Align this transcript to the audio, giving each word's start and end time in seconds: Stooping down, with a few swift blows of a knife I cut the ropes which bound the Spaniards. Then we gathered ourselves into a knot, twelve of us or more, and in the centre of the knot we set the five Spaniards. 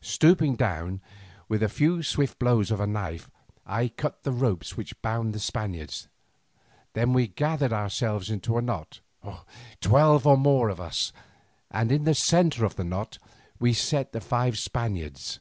Stooping 0.00 0.54
down, 0.54 1.00
with 1.48 1.60
a 1.60 1.68
few 1.68 2.04
swift 2.04 2.38
blows 2.38 2.70
of 2.70 2.78
a 2.78 2.86
knife 2.86 3.28
I 3.66 3.88
cut 3.88 4.22
the 4.22 4.30
ropes 4.30 4.76
which 4.76 5.02
bound 5.02 5.34
the 5.34 5.40
Spaniards. 5.40 6.06
Then 6.92 7.12
we 7.12 7.26
gathered 7.26 7.72
ourselves 7.72 8.30
into 8.30 8.56
a 8.56 8.62
knot, 8.62 9.00
twelve 9.80 10.22
of 10.24 10.26
us 10.26 10.26
or 10.26 10.36
more, 10.36 10.92
and 11.72 11.90
in 11.90 12.04
the 12.04 12.14
centre 12.14 12.64
of 12.64 12.76
the 12.76 12.84
knot 12.84 13.18
we 13.58 13.72
set 13.72 14.12
the 14.12 14.20
five 14.20 14.56
Spaniards. 14.56 15.40